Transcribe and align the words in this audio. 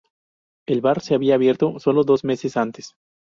El 0.67 0.81
bar 0.81 1.01
se 1.01 1.13
había 1.13 1.35
abierto 1.35 1.77
sólo 1.77 2.03
dos 2.03 2.23
meses 2.23 2.57
antes. 2.57 2.95